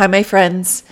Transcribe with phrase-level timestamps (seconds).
[0.00, 0.82] Hi, my friends.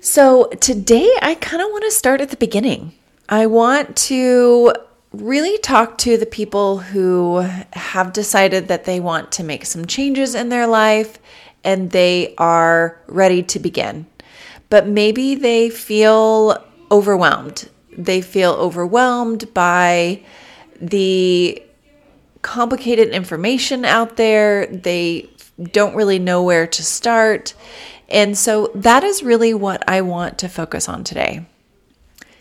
[0.00, 2.94] So, today I kind of want to start at the beginning.
[3.28, 4.72] I want to
[5.12, 10.34] really talk to the people who have decided that they want to make some changes
[10.34, 11.18] in their life
[11.64, 14.06] and they are ready to begin.
[14.70, 17.68] But maybe they feel overwhelmed.
[17.94, 20.22] They feel overwhelmed by
[20.80, 21.62] the
[22.40, 24.64] complicated information out there.
[24.68, 25.28] They
[25.60, 27.54] don't really know where to start.
[28.08, 31.46] And so that is really what I want to focus on today.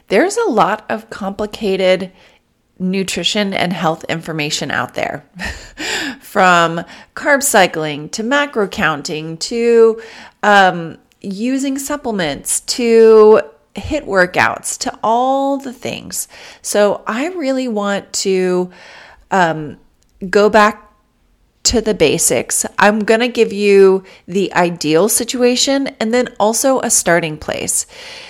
[0.08, 2.12] There's a lot of complicated
[2.78, 5.24] nutrition and health information out there
[6.20, 6.84] from
[7.16, 10.02] carb cycling to macro counting to
[10.44, 13.42] um, using supplements to
[13.76, 16.28] HIIT workouts to all the things.
[16.62, 18.72] So I really want to
[19.30, 19.78] um,
[20.30, 20.91] go back
[21.64, 22.66] to the basics.
[22.80, 27.86] I'm going to give you the ideal situation and then also a starting place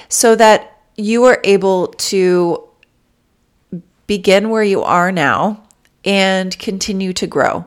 [0.09, 2.67] so that you are able to
[4.07, 5.63] begin where you are now
[6.03, 7.65] and continue to grow.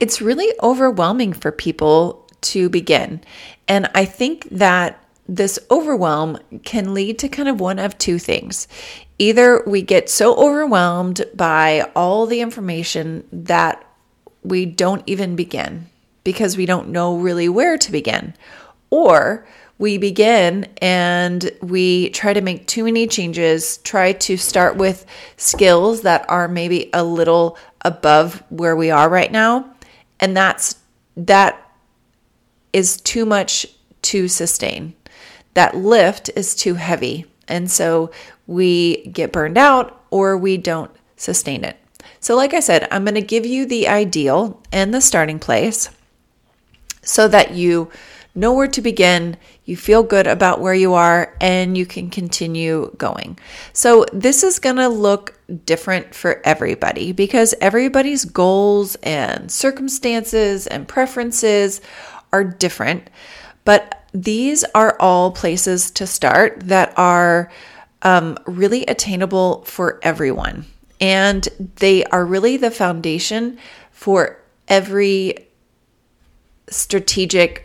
[0.00, 3.22] It's really overwhelming for people to begin.
[3.66, 8.68] And I think that this overwhelm can lead to kind of one of two things.
[9.18, 13.84] Either we get so overwhelmed by all the information that
[14.48, 15.88] we don't even begin
[16.24, 18.34] because we don't know really where to begin,
[18.90, 19.46] or
[19.78, 26.02] we begin and we try to make too many changes, try to start with skills
[26.02, 29.72] that are maybe a little above where we are right now,
[30.20, 30.76] and that's
[31.16, 31.64] that
[32.72, 33.66] is too much
[34.02, 34.94] to sustain.
[35.54, 37.26] That lift is too heavy.
[37.48, 38.10] And so
[38.46, 41.76] we get burned out or we don't sustain it.
[42.20, 45.90] So, like I said, I'm going to give you the ideal and the starting place
[47.02, 47.90] so that you
[48.34, 52.94] know where to begin, you feel good about where you are, and you can continue
[52.98, 53.38] going.
[53.72, 60.86] So, this is going to look different for everybody because everybody's goals and circumstances and
[60.86, 61.80] preferences
[62.32, 63.08] are different.
[63.64, 67.50] But these are all places to start that are
[68.02, 70.64] um, really attainable for everyone.
[71.00, 73.58] And they are really the foundation
[73.92, 75.48] for every
[76.68, 77.64] strategic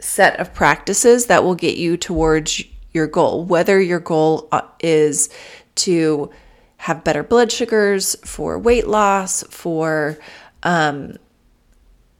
[0.00, 5.28] set of practices that will get you towards your goal, whether your goal uh, is
[5.76, 6.30] to
[6.78, 10.18] have better blood sugars, for weight loss, for
[10.62, 11.16] um,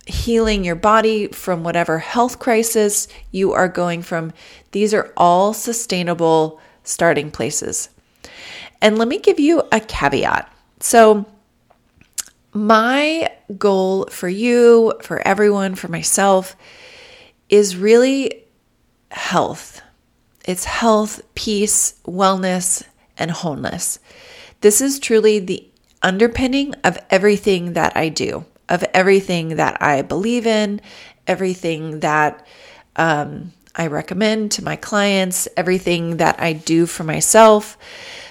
[0.06, 4.32] healing your body from whatever health crisis you are going from.
[4.72, 7.88] These are all sustainable starting places.
[8.84, 10.53] And let me give you a caveat.
[10.81, 11.25] So,
[12.53, 16.55] my goal for you, for everyone, for myself
[17.49, 18.44] is really
[19.11, 19.81] health.
[20.44, 22.83] It's health, peace, wellness,
[23.17, 24.00] and wholeness.
[24.61, 25.67] This is truly the
[26.03, 30.83] underpinning of everything that I do, of everything that I believe in,
[31.27, 32.47] everything that
[32.97, 37.78] um, I recommend to my clients, everything that I do for myself.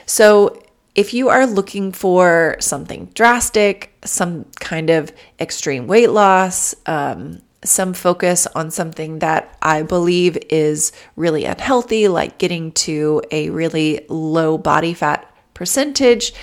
[0.05, 0.59] So,
[0.95, 7.93] if you are looking for something drastic, some kind of extreme weight loss, um, some
[7.93, 14.57] focus on something that I believe is really unhealthy, like getting to a really low
[14.57, 16.33] body fat percentage,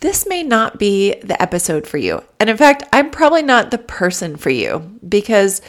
[0.00, 2.22] this may not be the episode for you.
[2.38, 5.60] And in fact, I'm probably not the person for you because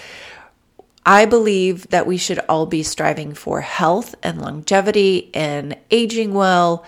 [1.06, 6.86] I believe that we should all be striving for health and longevity and aging well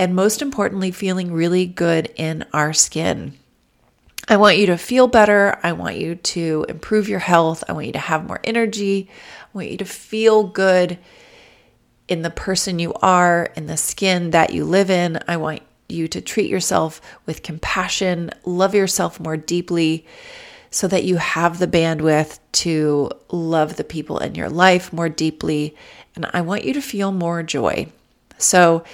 [0.00, 3.34] and most importantly, feeling really good in our skin.
[4.26, 5.60] I want you to feel better.
[5.62, 7.62] I want you to improve your health.
[7.68, 9.10] I want you to have more energy.
[9.42, 10.98] I want you to feel good
[12.08, 15.18] in the person you are, in the skin that you live in.
[15.28, 20.06] I want you to treat yourself with compassion, love yourself more deeply
[20.70, 25.76] so that you have the bandwidth to love the people in your life more deeply.
[26.14, 27.88] And I want you to feel more joy.
[28.38, 28.84] So,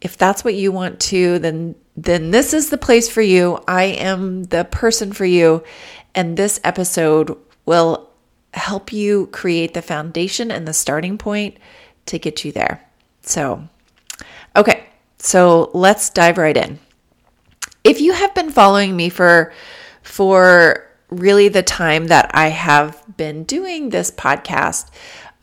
[0.00, 3.58] if that's what you want to, then then this is the place for you.
[3.66, 5.64] I am the person for you,
[6.14, 7.36] and this episode
[7.66, 8.08] will
[8.54, 11.56] help you create the foundation and the starting point
[12.06, 12.84] to get you there.
[13.22, 13.68] So,
[14.56, 14.84] okay.
[15.18, 16.78] So, let's dive right in.
[17.82, 19.52] If you have been following me for
[20.02, 24.90] for really the time that I have been doing this podcast,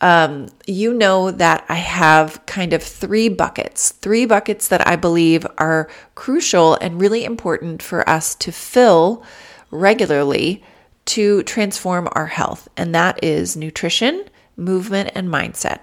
[0.00, 5.46] um, you know that I have kind of three buckets, three buckets that I believe
[5.58, 9.24] are crucial and really important for us to fill
[9.70, 10.62] regularly
[11.06, 14.24] to transform our health, and that is nutrition,
[14.56, 15.80] movement, and mindset.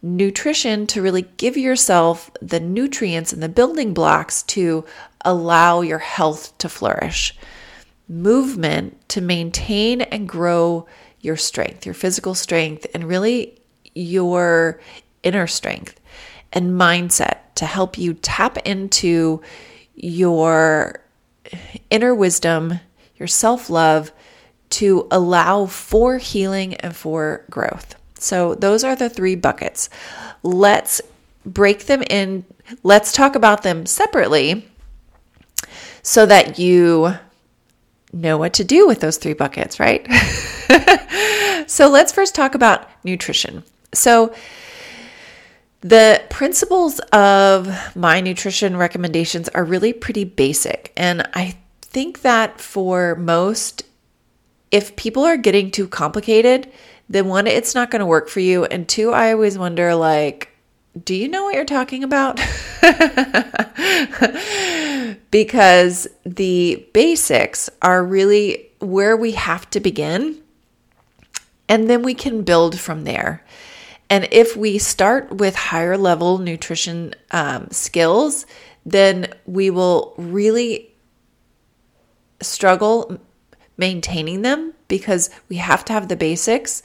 [0.00, 4.84] Nutrition to really give yourself the nutrients and the building blocks to
[5.24, 7.36] allow your health to flourish.
[8.08, 10.86] Movement to maintain and grow
[11.20, 13.60] your strength, your physical strength, and really
[13.94, 14.80] your
[15.22, 16.00] inner strength.
[16.52, 19.42] And mindset to help you tap into
[19.94, 21.02] your
[21.90, 22.80] inner wisdom,
[23.16, 24.12] your self love
[24.70, 27.94] to allow for healing and for growth.
[28.18, 29.90] So, those are the three buckets.
[30.42, 31.00] Let's
[31.44, 32.44] break them in.
[32.82, 34.68] Let's talk about them separately
[36.02, 37.14] so that you
[38.12, 40.06] know what to do with those three buckets, right?
[41.66, 43.64] so let's first talk about nutrition.
[43.92, 44.34] So,
[45.80, 50.92] the principles of my nutrition recommendations are really pretty basic.
[50.96, 53.84] And I think that for most,
[54.72, 56.72] if people are getting too complicated,
[57.08, 58.64] then one, it's not going to work for you.
[58.64, 60.50] And two, I always wonder, like,
[61.04, 62.40] do you know what you're talking about?
[65.30, 70.40] because the basics are really where we have to begin,
[71.68, 73.44] and then we can build from there.
[74.10, 78.46] And if we start with higher level nutrition um, skills,
[78.86, 80.94] then we will really
[82.40, 83.20] struggle
[83.76, 86.82] maintaining them because we have to have the basics.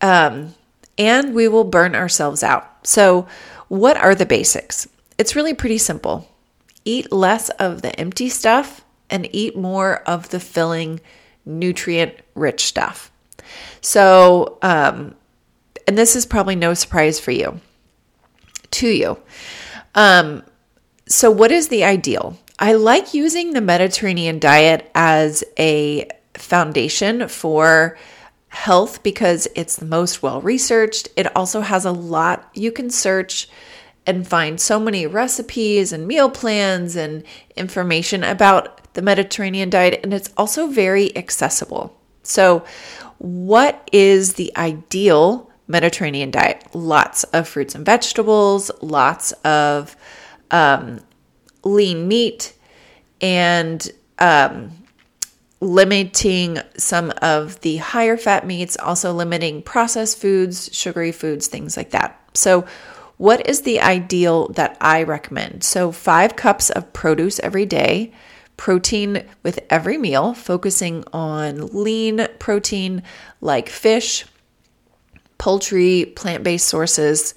[0.00, 0.54] Um,
[0.98, 2.86] and we will burn ourselves out.
[2.86, 3.26] So,
[3.68, 4.88] what are the basics?
[5.18, 6.28] It's really pretty simple.
[6.84, 11.00] Eat less of the empty stuff and eat more of the filling,
[11.44, 13.10] nutrient rich stuff.
[13.80, 15.14] So, um,
[15.86, 17.60] and this is probably no surprise for you,
[18.72, 19.18] to you.
[19.94, 20.42] Um,
[21.06, 22.38] so, what is the ideal?
[22.58, 27.98] I like using the Mediterranean diet as a foundation for
[28.52, 31.08] health because it's the most well researched.
[31.16, 33.48] It also has a lot you can search
[34.06, 37.24] and find so many recipes and meal plans and
[37.56, 41.98] information about the Mediterranean diet, and it's also very accessible.
[42.22, 42.64] So,
[43.18, 46.62] what is the ideal Mediterranean diet?
[46.74, 49.96] Lots of fruits and vegetables, lots of
[50.50, 51.00] um,
[51.64, 52.52] lean meat,
[53.22, 54.72] and um,
[55.62, 61.90] limiting some of the higher fat meats, also limiting processed foods, sugary foods, things like
[61.90, 62.20] that.
[62.34, 62.66] So,
[63.16, 65.62] what is the ideal that I recommend?
[65.62, 68.12] So, five cups of produce every day,
[68.56, 73.04] protein with every meal, focusing on lean protein
[73.40, 74.26] like fish,
[75.38, 77.36] poultry, plant based sources,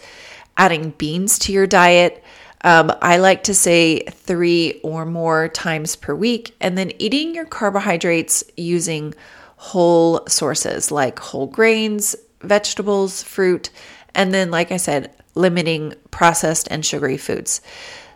[0.57, 2.23] adding beans to your diet
[2.65, 7.45] um, I like to say three or more times per week, and then eating your
[7.45, 9.13] carbohydrates using
[9.55, 13.69] whole sources like whole grains, vegetables, fruit,
[14.15, 17.61] and then, like I said, limiting processed and sugary foods.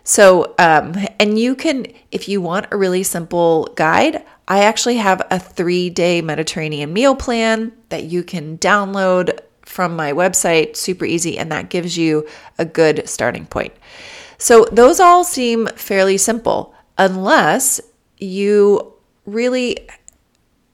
[0.02, 5.22] So, um, and you can, if you want a really simple guide, I actually have
[5.30, 11.38] a three day Mediterranean meal plan that you can download from my website, super easy,
[11.38, 12.26] and that gives you
[12.58, 13.74] a good starting point.
[14.40, 17.78] So those all seem fairly simple unless
[18.16, 18.94] you
[19.26, 19.76] really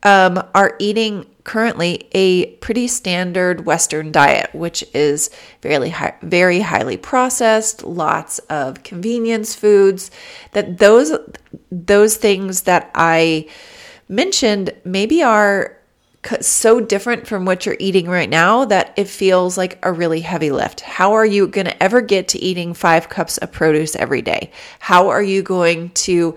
[0.05, 5.31] um, are eating currently a pretty standard Western diet, which is
[5.63, 10.13] very high, very highly processed, lots of convenience foods.
[10.53, 11.13] That those
[11.73, 13.49] those things that I
[14.09, 15.76] mentioned maybe are
[16.41, 20.51] so different from what you're eating right now that it feels like a really heavy
[20.51, 20.81] lift.
[20.81, 24.51] How are you going to ever get to eating five cups of produce every day?
[24.79, 26.37] How are you going to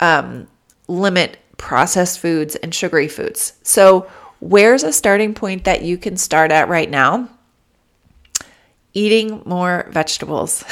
[0.00, 0.46] um,
[0.88, 3.54] limit processed foods and sugary foods?
[3.62, 4.08] So,
[4.40, 7.28] where's a starting point that you can start at right now?
[8.94, 10.64] Eating more vegetables.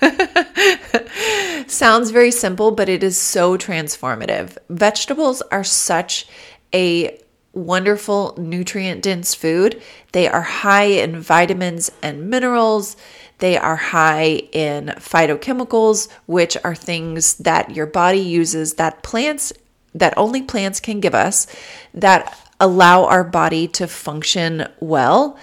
[1.66, 4.56] Sounds very simple, but it is so transformative.
[4.68, 6.26] Vegetables are such
[6.72, 7.18] a
[7.52, 9.82] wonderful nutrient dense food.
[10.12, 12.96] They are high in vitamins and minerals.
[13.38, 19.52] They are high in phytochemicals, which are things that your body uses that plants
[19.94, 21.46] that only plants can give us
[21.94, 25.38] that allow our body to function well.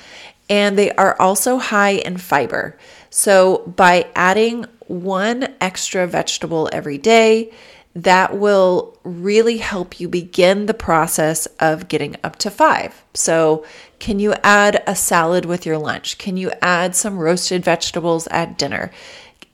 [0.50, 2.78] And they are also high in fiber.
[3.10, 7.52] So by adding one extra vegetable every day,
[7.98, 13.04] that will really help you begin the process of getting up to five.
[13.16, 13.66] So,
[13.98, 16.20] can you add a salad with your lunch?
[16.20, 18.92] Can you add some roasted vegetables at dinner?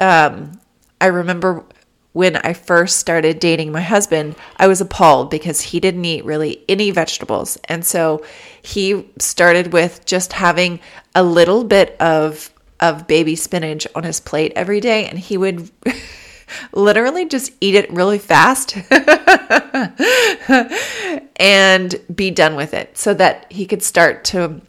[0.01, 0.59] Um,
[1.00, 1.63] I remember
[2.12, 6.63] when I first started dating my husband, I was appalled because he didn't eat really
[6.67, 7.57] any vegetables.
[7.69, 8.25] And so
[8.62, 10.81] he started with just having
[11.15, 15.71] a little bit of of baby spinach on his plate every day and he would
[16.71, 18.77] literally just eat it really fast
[21.38, 24.62] and be done with it so that he could start to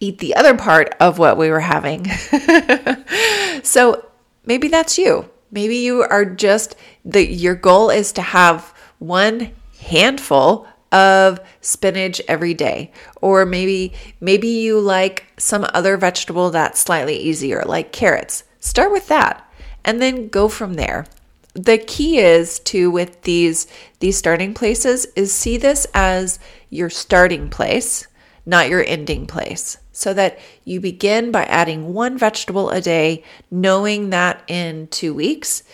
[0.00, 2.10] eat the other part of what we were having.
[3.62, 4.06] so
[4.46, 5.28] maybe that's you.
[5.50, 12.52] Maybe you are just the your goal is to have one handful of spinach every
[12.52, 18.44] day or maybe maybe you like some other vegetable that's slightly easier like carrots.
[18.60, 19.49] Start with that
[19.84, 21.06] and then go from there.
[21.54, 23.66] The key is to with these
[23.98, 28.06] these starting places is see this as your starting place,
[28.46, 29.78] not your ending place.
[29.92, 35.64] So that you begin by adding one vegetable a day, knowing that in 2 weeks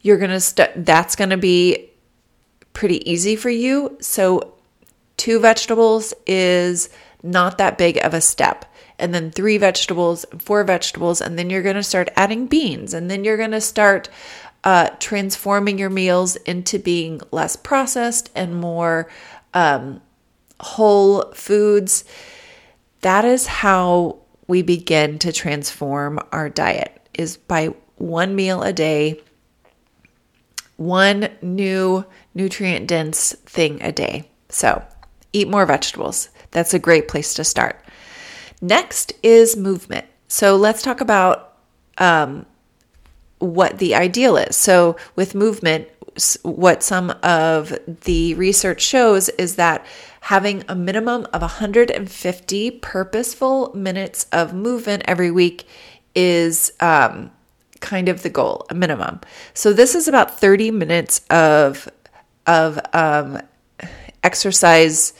[0.00, 1.90] you're going to start that's going to be
[2.72, 3.98] pretty easy for you.
[4.00, 4.54] So
[5.16, 6.88] two vegetables is
[7.24, 8.64] not that big of a step
[8.98, 13.10] and then three vegetables, four vegetables, and then you're going to start adding beans, and
[13.10, 14.08] then you're going to start
[14.64, 19.08] uh, transforming your meals into being less processed and more
[19.54, 20.00] um,
[20.60, 22.04] whole foods.
[23.02, 29.20] That is how we begin to transform our diet is by one meal a day,
[30.76, 34.28] one new nutrient dense thing a day.
[34.48, 34.84] So,
[35.32, 36.30] eat more vegetables.
[36.50, 37.84] That's a great place to start.
[38.60, 40.06] Next is movement.
[40.26, 41.56] So let's talk about
[41.98, 42.46] um,
[43.38, 44.56] what the ideal is.
[44.56, 45.88] So, with movement,
[46.42, 49.86] what some of the research shows is that
[50.22, 55.66] having a minimum of 150 purposeful minutes of movement every week
[56.14, 57.30] is um,
[57.80, 59.20] kind of the goal, a minimum.
[59.54, 61.88] So, this is about 30 minutes of
[62.46, 63.40] of um,
[64.24, 65.12] exercise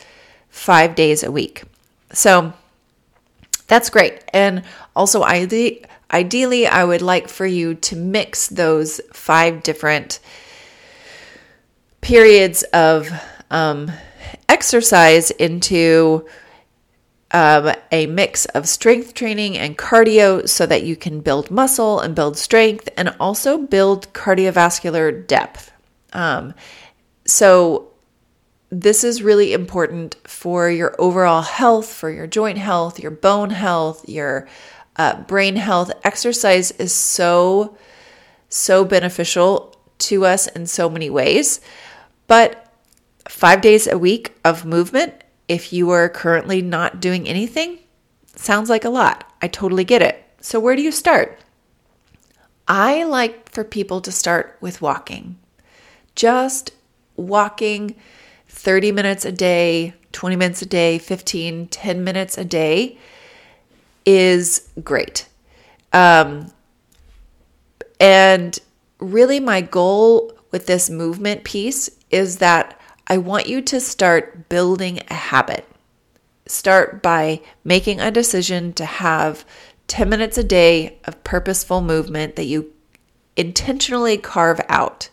[0.48, 1.62] five days a week.
[2.12, 2.52] So,
[3.68, 4.24] that's great.
[4.32, 4.64] And
[4.96, 10.20] also, ide- ideally, I would like for you to mix those five different
[12.00, 13.10] periods of
[13.50, 13.90] um,
[14.48, 16.26] exercise into
[17.30, 22.14] um, a mix of strength training and cardio so that you can build muscle and
[22.14, 25.70] build strength and also build cardiovascular depth.
[26.14, 26.54] Um,
[27.26, 27.90] so,
[28.70, 34.06] this is really important for your overall health, for your joint health, your bone health,
[34.08, 34.46] your
[34.96, 35.90] uh, brain health.
[36.04, 37.76] Exercise is so,
[38.48, 41.60] so beneficial to us in so many ways.
[42.26, 42.66] But
[43.28, 45.14] five days a week of movement,
[45.48, 47.78] if you are currently not doing anything,
[48.36, 49.32] sounds like a lot.
[49.40, 50.22] I totally get it.
[50.40, 51.40] So, where do you start?
[52.68, 55.38] I like for people to start with walking.
[56.14, 56.72] Just
[57.16, 57.96] walking
[58.58, 62.98] 30 minutes a day, 20 minutes a day, 15, 10 minutes a day
[64.04, 65.28] is great.
[65.92, 66.50] Um,
[68.00, 68.58] and
[68.98, 75.00] really, my goal with this movement piece is that I want you to start building
[75.08, 75.64] a habit.
[76.46, 79.44] Start by making a decision to have
[79.86, 82.72] 10 minutes a day of purposeful movement that you
[83.36, 85.10] intentionally carve out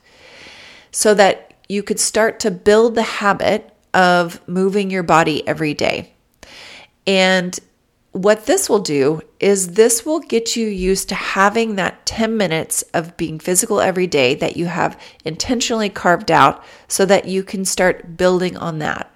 [0.89, 6.13] so that you could start to build the habit of moving your body every day.
[7.07, 7.57] And
[8.11, 12.81] what this will do is this will get you used to having that 10 minutes
[12.93, 17.65] of being physical every day that you have intentionally carved out so that you can
[17.65, 19.13] start building on that.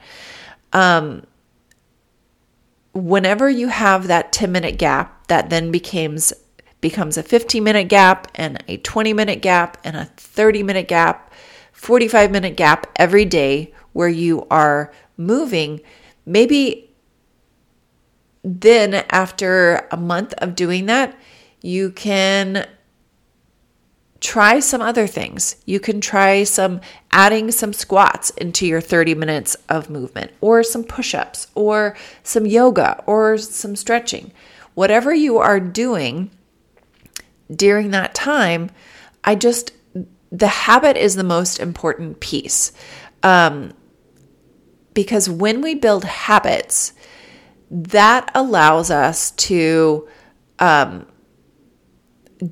[0.74, 1.26] Um,
[2.94, 6.34] whenever you have that 10 minute gap that then becomes
[6.82, 11.29] becomes a 15 minute gap and a 20 minute gap and a 30 minute gap
[11.80, 15.80] 45 minute gap every day where you are moving,
[16.26, 16.94] maybe
[18.44, 21.18] then after a month of doing that,
[21.62, 22.68] you can
[24.20, 25.56] try some other things.
[25.66, 26.82] You can try some
[27.12, 32.46] adding some squats into your 30 minutes of movement, or some push ups, or some
[32.46, 34.34] yoga, or some stretching.
[34.74, 36.30] Whatever you are doing
[37.50, 38.70] during that time,
[39.24, 39.72] I just
[40.32, 42.72] the habit is the most important piece.
[43.24, 43.74] Um,
[44.94, 46.94] because when we build habits,
[47.72, 50.08] that allows us to
[50.60, 51.06] um,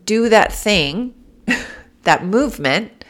[0.05, 1.13] do that thing,
[2.03, 3.03] that movement,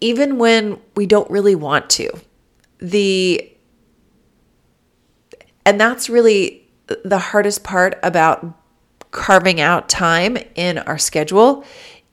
[0.00, 2.10] even when we don't really want to.
[2.78, 3.48] The
[5.64, 6.68] and that's really
[7.04, 8.58] the hardest part about
[9.12, 11.64] carving out time in our schedule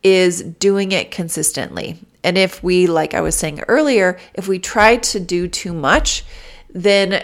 [0.03, 1.99] is doing it consistently.
[2.23, 6.23] And if we, like I was saying earlier, if we try to do too much,
[6.69, 7.23] then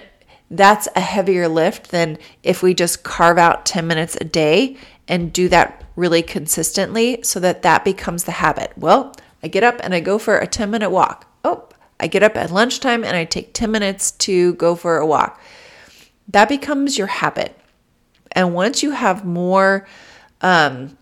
[0.50, 4.78] that's a heavier lift than if we just carve out 10 minutes a day
[5.08, 8.72] and do that really consistently so that that becomes the habit.
[8.78, 11.28] Well, I get up and I go for a 10 minute walk.
[11.44, 11.68] Oh,
[12.00, 15.40] I get up at lunchtime and I take 10 minutes to go for a walk.
[16.28, 17.58] That becomes your habit.
[18.32, 19.88] And once you have more,
[20.42, 20.98] um,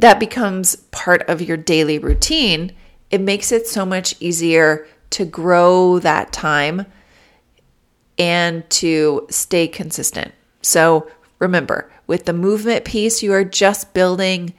[0.00, 2.72] that becomes part of your daily routine,
[3.10, 6.86] it makes it so much easier to grow that time
[8.18, 10.32] and to stay consistent.
[10.62, 14.54] So remember, with the movement piece, you are just building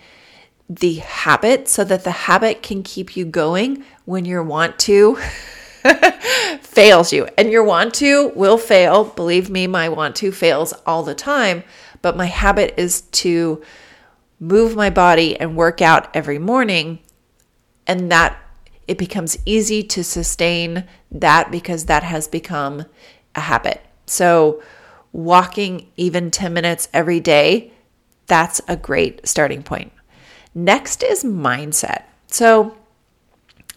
[0.70, 5.16] the habit so that the habit can keep you going when your want to
[6.62, 7.28] fails you.
[7.38, 9.06] And your want to will fail.
[9.06, 11.64] Believe me, my want to fails all the time.
[12.02, 13.62] But my habit is to
[14.42, 17.00] move my body and work out every morning.
[17.88, 18.38] And that
[18.88, 22.86] it becomes easy to sustain that because that has become
[23.36, 23.82] a habit.
[24.06, 24.62] So,
[25.14, 27.72] walking even 10 minutes every day,
[28.28, 29.94] that's a great starting point.
[30.54, 32.04] Next is mindset.
[32.28, 32.78] So,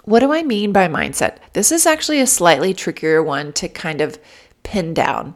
[0.05, 1.39] what do I mean by mindset?
[1.53, 4.19] This is actually a slightly trickier one to kind of
[4.63, 5.35] pin down.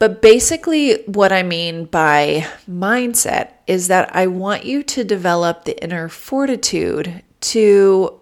[0.00, 5.80] But basically, what I mean by mindset is that I want you to develop the
[5.84, 8.18] inner fortitude to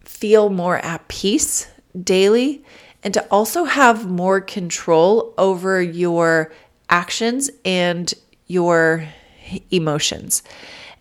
[0.00, 1.68] feel more at peace
[1.98, 2.64] daily
[3.04, 6.52] and to also have more control over your
[6.90, 8.12] actions and
[8.48, 9.06] your
[9.70, 10.42] emotions.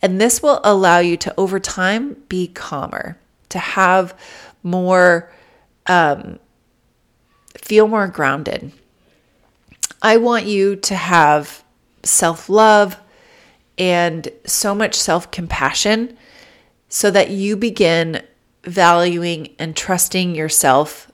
[0.03, 3.17] And this will allow you to, over time, be calmer,
[3.49, 4.15] to have
[4.61, 5.31] more,
[5.87, 6.37] um,
[7.57, 8.71] feel more grounded.
[10.01, 11.63] I want you to have
[12.03, 12.97] self love
[13.77, 16.17] and so much self compassion
[16.89, 18.21] so that you begin
[18.63, 21.11] valuing and trusting yourself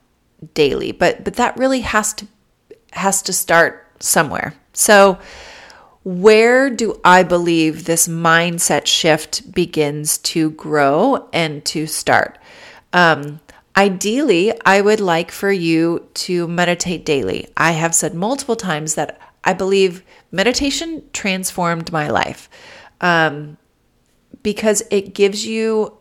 [0.53, 0.91] daily.
[0.91, 2.27] But but that really has to
[2.93, 4.53] has to start somewhere.
[4.73, 5.17] So
[6.03, 12.39] where do I believe this mindset shift begins to grow and to start?
[12.93, 13.41] Um,
[13.77, 17.47] ideally, I would like for you to meditate daily.
[17.55, 22.49] I have said multiple times that I believe meditation transformed my life
[22.99, 23.57] um,
[24.41, 25.95] because it gives you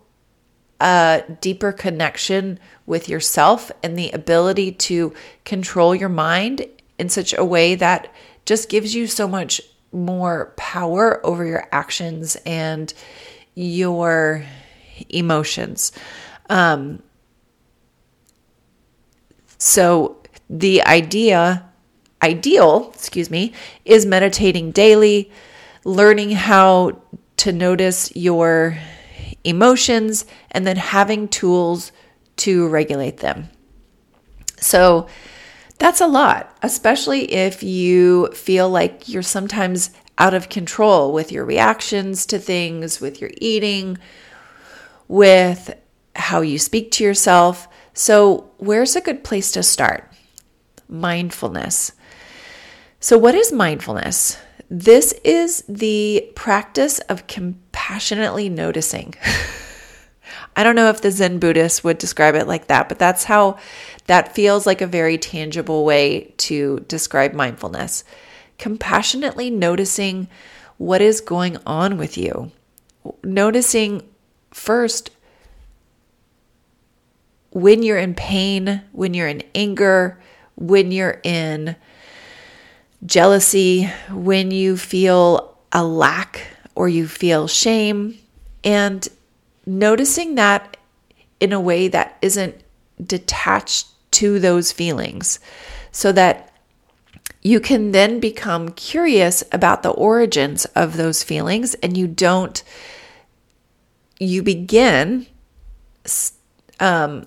[0.81, 5.13] a deeper connection with yourself and the ability to
[5.45, 6.67] control your mind
[6.99, 8.13] in such a way that
[8.47, 9.61] just gives you so much
[9.93, 12.93] more power over your actions and
[13.55, 14.45] your
[15.09, 15.93] emotions.
[16.49, 17.03] Um,
[19.59, 21.69] so the idea,
[22.23, 23.53] ideal, excuse me,
[23.85, 25.31] is meditating daily,
[25.85, 27.01] learning how
[27.39, 28.79] to notice your
[29.45, 31.93] emotions, and then having tools
[32.37, 33.49] to regulate them.
[34.59, 35.07] So
[35.79, 41.45] that's a lot, especially if you feel like you're sometimes out of control with your
[41.45, 43.99] reactions to things, with your eating,
[45.09, 45.77] with
[46.15, 47.69] how you speak to yourself.
[47.99, 50.13] So, where's a good place to start?
[50.87, 51.93] Mindfulness.
[53.01, 54.37] So, what is mindfulness?
[54.69, 59.15] This is the practice of compassionately noticing.
[60.57, 63.57] I don't know if the Zen Buddhists would describe it like that, but that's how
[64.09, 68.05] that feels like a very tangible way to describe mindfulness.
[68.59, 70.29] Compassionately noticing
[70.77, 72.53] what is going on with you.
[73.25, 74.03] Noticing
[74.53, 75.16] first
[77.57, 80.21] when you're in pain, when you're in anger,
[80.57, 81.75] when you're in
[83.07, 88.19] jealousy, when you feel a lack or you feel shame,
[88.63, 89.09] and
[89.65, 90.77] noticing that
[91.41, 92.63] in a way that isn't
[93.03, 95.41] detached to those feelings
[95.91, 96.53] so that
[97.41, 102.63] you can then become curious about the origins of those feelings and you don't
[104.19, 105.27] you begin
[106.81, 107.27] um,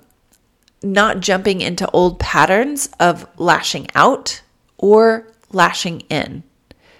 [0.81, 4.41] not jumping into old patterns of lashing out
[4.77, 6.43] or lashing in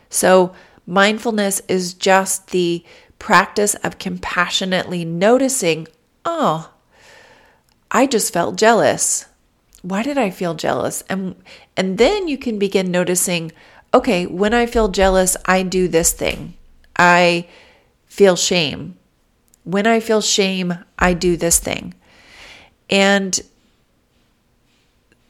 [0.10, 0.54] so
[0.86, 2.84] mindfulness is just the
[3.20, 5.88] practice of compassionately noticing,
[6.26, 6.72] oh,
[7.92, 9.26] I just felt jealous.
[9.82, 11.04] Why did I feel jealous?
[11.10, 11.36] And
[11.78, 13.52] and then you can begin noticing,
[13.94, 16.56] okay, when I feel jealous, I do this thing.
[16.98, 17.48] I
[18.06, 18.98] feel shame.
[19.64, 21.94] When I feel shame, I do this thing.
[22.90, 23.40] And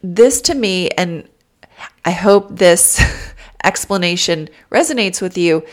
[0.02, 1.28] this to me, and
[2.06, 3.02] I hope this
[3.64, 5.66] explanation resonates with you,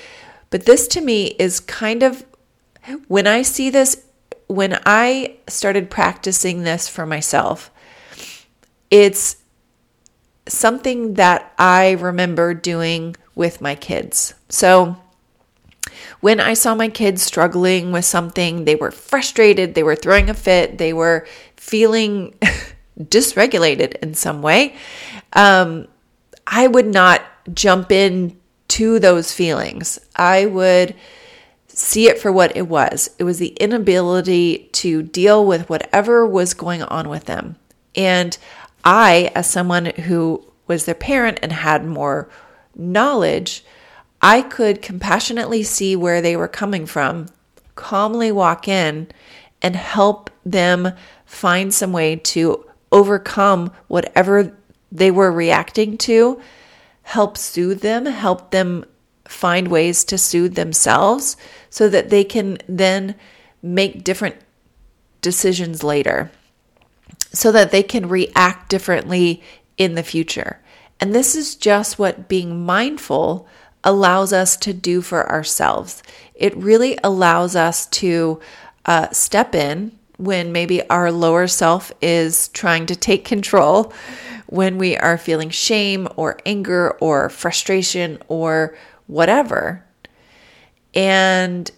[0.50, 2.24] but this to me is kind of
[3.08, 4.04] when I see this,
[4.46, 7.70] when I started practicing this for myself,
[8.90, 9.36] it's
[10.48, 14.34] something that I remember doing with my kids.
[14.48, 14.96] So
[16.20, 20.34] when I saw my kids struggling with something, they were frustrated, they were throwing a
[20.34, 22.34] fit, they were feeling
[22.98, 24.76] dysregulated in some way,
[25.32, 25.87] um,
[26.46, 29.98] I would not jump in to those feelings.
[30.14, 30.94] I would
[31.68, 33.11] see it for what it was.
[33.18, 37.56] It was the inability to deal with whatever was going on with them.
[37.94, 38.37] And
[38.85, 42.28] I, as someone who was their parent and had more
[42.74, 43.64] knowledge,
[44.22, 47.26] I could compassionately see where they were coming from,
[47.74, 49.09] calmly walk in
[49.62, 50.92] and help them
[51.24, 54.57] find some way to overcome whatever
[54.92, 56.40] they were reacting to,
[57.03, 58.85] help soothe them, help them
[59.25, 61.37] find ways to soothe themselves
[61.68, 63.14] so that they can then
[63.62, 64.37] make different
[65.20, 66.31] decisions later
[67.37, 69.42] so that they can react differently
[69.77, 70.61] in the future.
[70.99, 73.46] And this is just what being mindful
[73.85, 76.03] allows us to do for ourselves.
[76.35, 78.40] It really allows us to
[78.87, 83.92] uh, step in when maybe our lower self is trying to take control,
[84.46, 88.76] when we are feeling shame or anger or frustration or
[89.07, 89.85] whatever,
[90.94, 91.70] and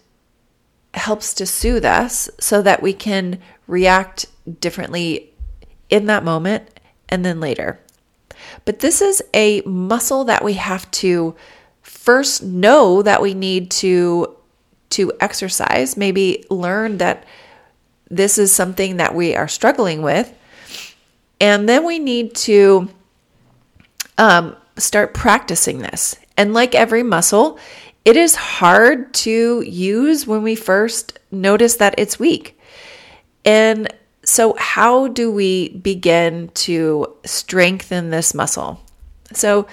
[0.93, 4.25] helps to soothe us so that we can react
[4.59, 5.31] differently
[5.89, 7.79] in that moment and then later.
[8.65, 11.35] But this is a muscle that we have to
[11.81, 14.35] first know that we need to
[14.91, 17.23] to exercise, maybe learn that
[18.09, 20.33] this is something that we are struggling with.
[21.41, 22.89] And then we need to
[24.17, 26.15] um, start practicing this.
[26.37, 27.59] And like every muscle,
[28.05, 32.59] it is hard to use when we first notice that it's weak.
[33.45, 33.93] And
[34.23, 38.81] so, how do we begin to strengthen this muscle?
[39.33, 39.67] So,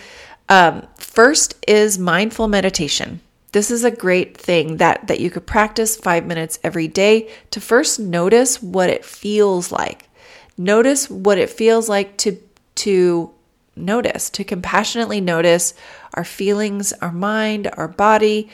[0.49, 3.21] um, first is mindful meditation.
[3.57, 7.59] This is a great thing that, that you could practice five minutes every day to
[7.59, 10.11] first notice what it feels like.
[10.59, 12.39] Notice what it feels like to,
[12.75, 13.33] to
[13.75, 15.73] notice, to compassionately notice
[16.13, 18.51] our feelings, our mind, our body.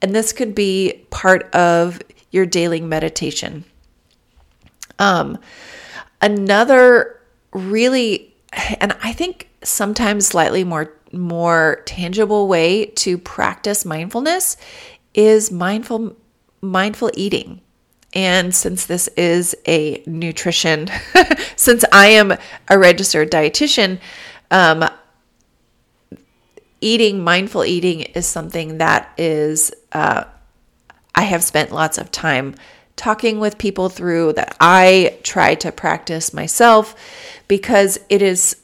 [0.00, 3.64] And this could be part of your daily meditation.
[5.00, 5.36] Um,
[6.22, 8.32] another really,
[8.78, 14.56] and I think sometimes slightly more more tangible way to practice mindfulness
[15.14, 16.16] is mindful
[16.60, 17.60] mindful eating.
[18.14, 20.88] And since this is a nutrition,
[21.56, 22.32] since I am
[22.68, 23.98] a registered dietitian,
[24.50, 24.88] um,
[26.80, 30.24] eating mindful eating is something that is uh,
[31.14, 32.54] I have spent lots of time
[32.96, 36.94] talking with people through that I try to practice myself
[37.48, 38.56] because it is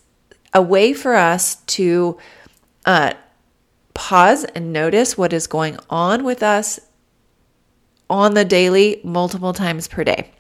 [0.53, 2.19] a way for us to
[2.85, 3.13] uh,
[3.95, 6.81] pause and notice what is going on with us
[8.09, 10.31] on the daily, multiple times per day.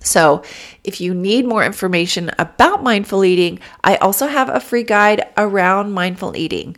[0.00, 0.42] So,
[0.82, 5.92] if you need more information about mindful eating, I also have a free guide around
[5.92, 6.76] mindful eating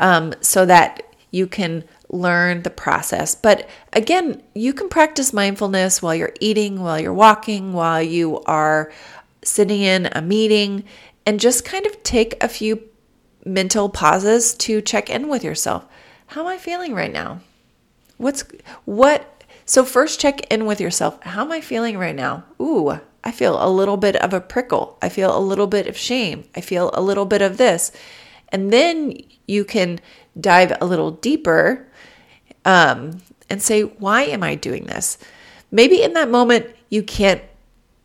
[0.00, 3.34] um, so that you can learn the process.
[3.34, 8.92] But again, you can practice mindfulness while you're eating, while you're walking, while you are
[9.42, 10.84] sitting in a meeting,
[11.26, 12.82] and just kind of take a few
[13.44, 15.86] mental pauses to check in with yourself.
[16.28, 17.40] How am I feeling right now?
[18.16, 18.44] What's
[18.84, 19.44] what?
[19.66, 21.22] So, first check in with yourself.
[21.22, 22.44] How am I feeling right now?
[22.60, 24.98] Ooh, I feel a little bit of a prickle.
[25.00, 26.44] I feel a little bit of shame.
[26.54, 27.90] I feel a little bit of this.
[28.50, 30.00] And then you can
[30.38, 31.88] dive a little deeper
[32.64, 35.18] um, and say, why am I doing this?
[35.70, 37.42] Maybe in that moment you can't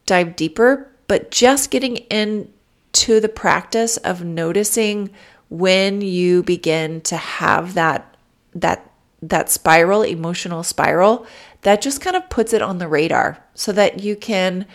[0.06, 1.98] dive deeper, but just getting
[2.90, 5.10] into the practice of noticing
[5.50, 8.16] when you begin to have that
[8.54, 11.26] that that spiral, emotional spiral,
[11.62, 14.66] that just kind of puts it on the radar so that you can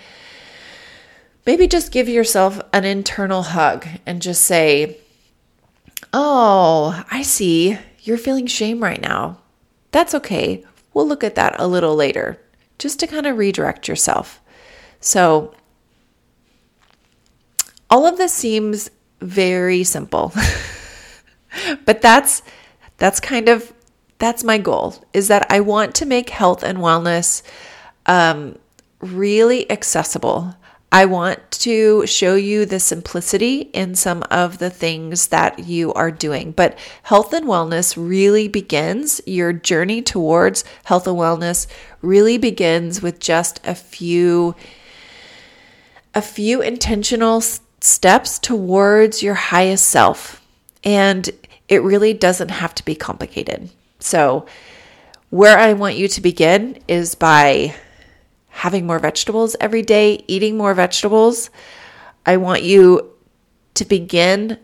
[1.47, 4.99] maybe just give yourself an internal hug and just say,
[6.13, 7.79] Oh, I see.
[8.01, 9.39] You're feeling shame right now.
[9.93, 10.65] That's okay.
[10.93, 12.39] We'll look at that a little later,
[12.79, 14.41] just to kind of redirect yourself.
[15.01, 15.55] So,
[17.95, 20.33] all of this seems very simple.
[21.85, 22.43] but that's
[22.97, 23.73] that's kind of
[24.19, 27.43] that's my goal is that I want to make health and wellness
[28.07, 28.59] um,
[28.99, 30.57] really accessible.
[30.91, 36.11] I want to show you the simplicity in some of the things that you are
[36.11, 36.51] doing.
[36.51, 41.69] But health and wellness really begins, your journey towards health and wellness
[42.03, 44.57] really begins with just a few
[46.17, 47.41] a few intentional
[47.85, 50.41] steps towards your highest self.
[50.83, 51.29] And
[51.69, 53.71] it really doesn't have to be complicated.
[53.99, 54.47] So,
[55.31, 57.75] where I want you to begin is by
[58.49, 61.51] having more vegetables every day, eating more vegetables.
[62.25, 63.11] I want you
[63.75, 64.59] to begin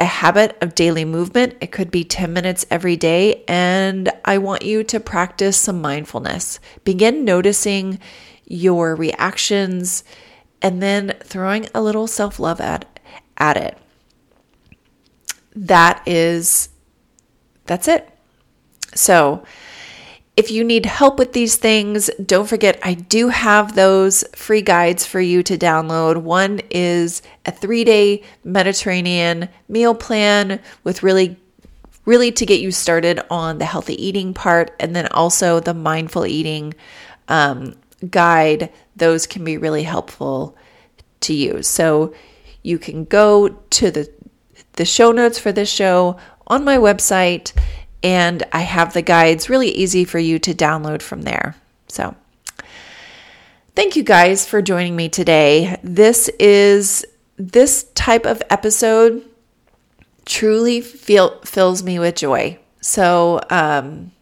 [0.00, 1.56] a habit of daily movement.
[1.60, 3.44] It could be 10 minutes every day.
[3.46, 6.58] And I want you to practice some mindfulness.
[6.84, 8.00] Begin noticing
[8.46, 10.02] your reactions
[10.62, 13.00] and then throwing a little self love at,
[13.36, 13.78] at it.
[15.54, 16.68] That is,
[17.66, 18.08] that's it.
[18.94, 19.44] So,
[20.36, 25.04] if you need help with these things, don't forget I do have those free guides
[25.04, 26.16] for you to download.
[26.18, 31.36] One is a three day Mediterranean meal plan with really,
[32.06, 36.24] really to get you started on the healthy eating part, and then also the mindful
[36.24, 36.72] eating
[37.28, 37.74] um,
[38.08, 38.72] guide.
[39.00, 40.56] Those can be really helpful
[41.22, 41.66] to use.
[41.66, 42.14] So
[42.62, 44.08] you can go to the
[44.74, 47.52] the show notes for this show on my website
[48.02, 51.56] and I have the guides really easy for you to download from there.
[51.88, 52.14] So,
[53.74, 55.78] thank you guys for joining me today.
[55.82, 57.04] This is
[57.36, 59.24] this type of episode
[60.24, 62.58] truly feel fills me with joy.
[62.80, 64.12] So, um,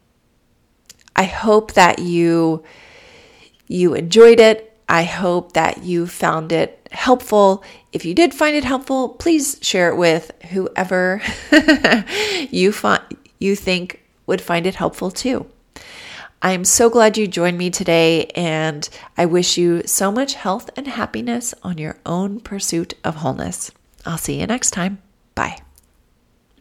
[1.15, 2.63] I hope that you
[3.67, 4.68] you enjoyed it.
[4.89, 7.63] I hope that you found it helpful.
[7.93, 11.21] If you did find it helpful, please share it with whoever
[12.49, 13.03] you find
[13.37, 15.45] you think would find it helpful too.
[16.41, 20.87] I'm so glad you joined me today, and I wish you so much health and
[20.87, 23.71] happiness on your own pursuit of wholeness.
[24.05, 24.99] I'll see you next time.
[25.35, 25.59] Bye.